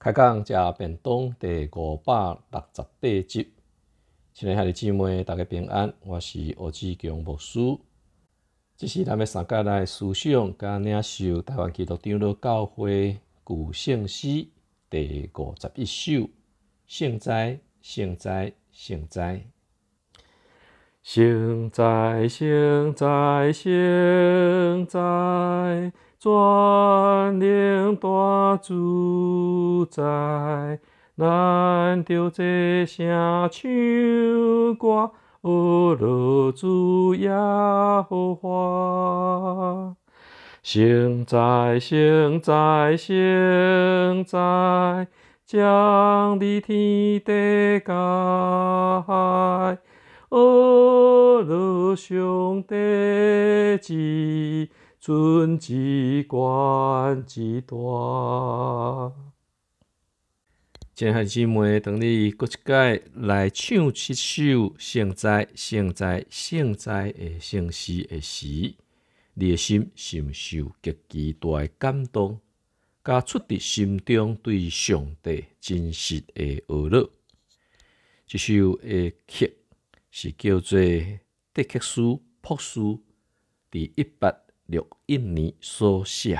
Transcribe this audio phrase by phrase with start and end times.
[0.00, 2.88] 开讲食便当第五百六十八
[3.26, 3.52] 集，
[4.32, 7.58] 亲爱兄弟姊妹，大家平安，我是欧志强牧师。
[8.76, 14.46] 这是咱们三甲来思想甲领受台湾基督长老教会古圣诗
[14.88, 16.30] 第五十一首：
[16.86, 19.42] 圣哉，圣哉，圣哉！
[21.02, 25.92] 圣哉，圣哉，圣哉！
[26.20, 26.28] 全
[27.38, 30.02] 能大主宰，
[31.16, 35.12] 咱着这声唱歌，
[35.42, 39.94] 阿罗主耶和华。
[40.64, 45.06] 圣哉，圣哉，圣哉，
[45.46, 49.78] 将你天地盖，阿
[51.46, 54.68] 罗上帝之。
[55.08, 59.10] 尊之冠之大，
[60.94, 68.74] 亲爱姊妹，等你过一届来唱一首圣哉圣哉圣哉的圣诗的时，
[69.32, 72.38] 你的心深受极其大的感动，
[73.02, 77.08] 加出伫心中对上帝真实的阿乐。
[78.26, 79.56] 这首的曲
[80.10, 80.78] 是叫做
[81.54, 82.80] 《德克斯朴斯》
[83.70, 84.47] 第一百。
[84.68, 86.38] 六一年所写，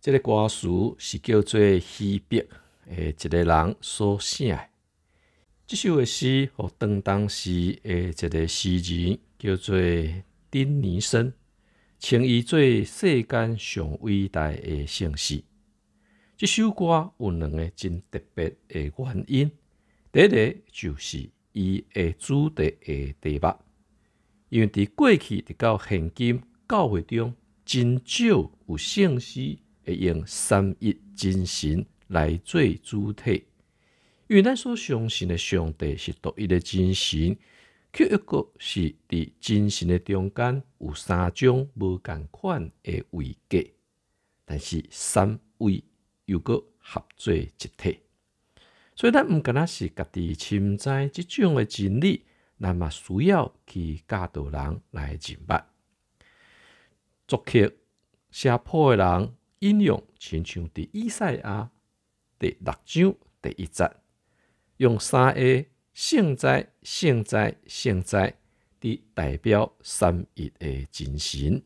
[0.00, 2.38] 这个歌词是叫做希伯
[2.86, 4.70] 诶一个人所写。
[5.66, 9.76] 这首的诗，和当当时诶一个诗人叫做
[10.52, 11.32] 丁尼森，
[11.98, 15.42] 称伊做世间上伟大的圣诗。
[16.36, 19.50] 这首歌有两个真特别的原因，
[20.12, 23.52] 第一个就是伊的主题的题目，
[24.48, 26.40] 因为伫过去直到现今。
[26.70, 28.26] 教会中真少
[28.68, 33.44] 有圣诗会用三一真神来做主体，
[34.28, 37.36] 因为咱所相信的上帝是独一的真神，
[37.92, 43.58] 却一个是伫真神的中间有三种无共款的位格，
[44.44, 45.82] 但是三位
[46.26, 47.98] 又个合做一体，
[48.94, 52.22] 所以咱毋敢若是家己深知即种的真理，
[52.60, 55.66] 咱嘛需要去教导人来明白。
[57.30, 57.78] 作曲
[58.32, 61.70] 写谱的人引用，亲像伫以赛亚
[62.40, 63.88] 第六章第一节，
[64.78, 65.64] 用三个
[65.94, 68.34] 圣哉、圣哉、圣哉
[68.80, 71.62] 伫代表三一的精神，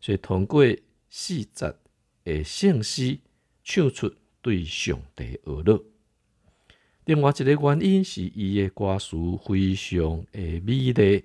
[0.00, 0.64] 所以通过
[1.08, 1.76] 四节
[2.24, 3.20] 的圣诗
[3.62, 5.80] 唱出对上帝而乐。
[7.04, 9.16] 另外一个原因是伊的歌词
[9.46, 11.24] 非常诶美丽。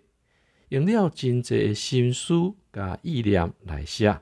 [0.69, 4.19] 用了真济心思甲意念来写，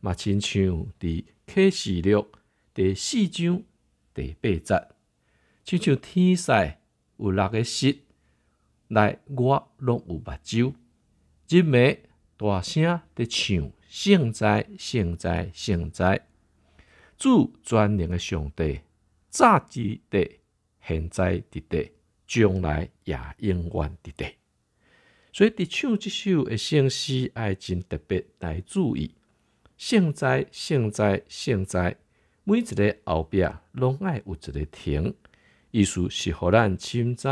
[0.00, 0.60] 嘛亲像
[0.98, 2.26] 伫启示录
[2.74, 3.62] 第四章
[4.12, 4.88] 第八节，
[5.64, 6.52] 亲像天使
[7.18, 7.94] 有六个舌
[8.88, 10.74] 来，我拢有目睭，
[11.48, 11.98] 日暝
[12.36, 16.26] 大声伫唱圣哉圣哉圣哉，
[17.16, 18.80] 主全能的上帝，
[19.28, 20.40] 早之地，
[20.84, 21.92] 现在伫地，
[22.26, 24.39] 将来也永远伫地。
[25.32, 29.14] 所以，伫唱即首的圣诗，爱真特别来注意。
[29.78, 31.96] 圣哉，圣哉，圣哉！
[32.42, 35.14] 每一个后壁拢爱有一个停，
[35.70, 37.28] 意思是互咱深知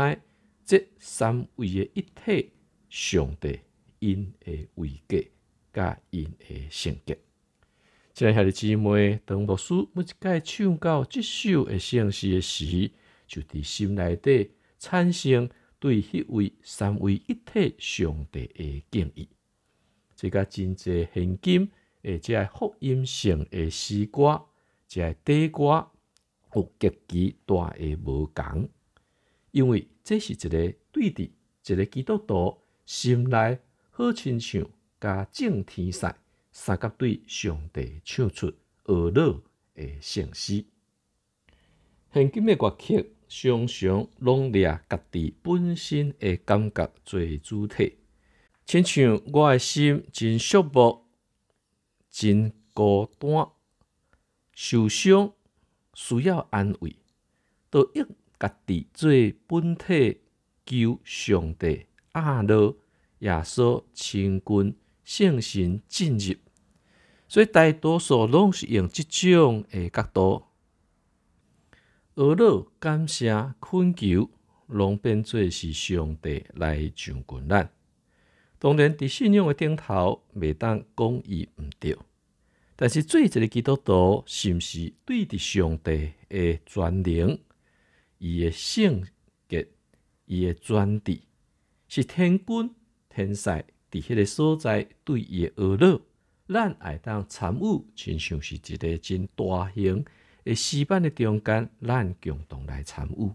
[0.65, 2.51] 这三位的一体，
[2.89, 3.59] 上帝
[3.99, 5.17] 因的位格，
[5.73, 7.13] 甲因的性格。
[8.13, 12.91] 亲爱的姊妹，当牧师每一届唱到即首的圣诗的时，
[13.27, 15.49] 就伫心内底产生。
[15.79, 19.29] 对迄位三位一体上帝的敬意，
[20.13, 24.45] 这个真济现今诶，即个福音性诶诗歌，
[24.87, 25.89] 即个底歌
[26.53, 28.69] 有极其大诶无共，
[29.51, 30.49] 因为这是一个
[30.91, 31.29] 对伫
[31.65, 33.59] 一个基督徒心内
[33.91, 34.67] 好亲像
[34.99, 36.13] 加正天使
[36.51, 38.53] 三角对上帝唱出
[38.85, 39.41] 恶乐
[39.75, 40.65] 诶圣诗，
[42.13, 43.13] 现今诶乐曲。
[43.31, 47.99] 常常拢掠家己本身的感觉做主体，
[48.65, 51.01] 亲像我的心真寂寞、
[52.09, 53.47] 真孤单、
[54.55, 55.31] 受伤，
[55.93, 56.95] 需要安慰，
[57.69, 58.07] 都用
[58.39, 59.11] 家己做
[59.45, 60.21] 本体，
[60.65, 62.75] 求上帝、阿罗、
[63.19, 66.33] 耶稣、亲近、圣神进入，
[67.27, 70.48] 所以大多数拢是用即种的角度。
[72.19, 73.31] 俄罗感谢
[73.61, 74.29] 恳求，
[74.67, 77.71] 拢变做是上帝来上困咱。
[78.57, 81.97] 当然，伫信仰的顶头，未当讲伊毋对，
[82.75, 87.39] 但是做一个基督徒，是毋是对着上帝的专灵、
[88.17, 89.01] 伊的圣
[89.47, 89.69] 洁、
[90.25, 91.21] 伊的专制，
[91.87, 92.75] 是天君
[93.07, 96.01] 天使伫迄个所在对伊的恶乐，
[96.49, 100.03] 咱爱当参与，亲像是一个真大型
[100.43, 103.31] 的诗班的中间，咱共同来参与。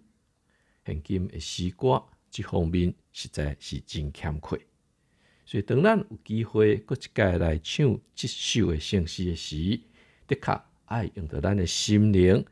[0.87, 4.61] 现今的诗歌这方面实在是真欠缺。
[5.47, 9.81] 所以，当咱有机会搁一届来唱即首的圣诗的时，
[10.27, 12.45] 的确爱用着咱的心灵，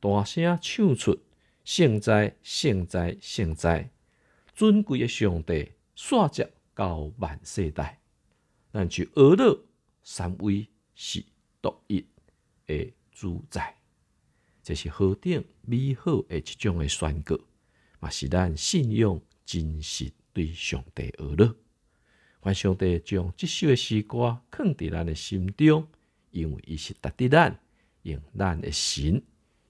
[0.00, 1.16] 大声唱出
[1.64, 3.90] “圣哉，圣哉，圣哉！
[4.54, 8.00] 尊贵的上帝，刷接到万世代，
[8.72, 9.64] 咱就学了
[10.02, 11.24] 三位是
[11.62, 12.04] 独一
[12.66, 13.79] 的主宰。
[14.62, 17.38] 这是何等美好的一种的宣告，
[17.98, 21.56] 嘛是咱信仰真实对上帝而乐。
[22.44, 25.86] 愿上帝将即首的诗歌藏伫咱的心中，
[26.30, 27.58] 因为伊是值得咱
[28.02, 29.22] 用咱的心、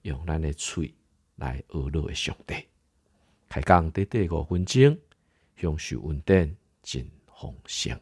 [0.02, 0.94] 用咱的喙
[1.36, 2.54] 来学乐的上帝。
[3.48, 4.98] 开讲短短五分钟，
[5.56, 7.98] 享受稳定真丰盛。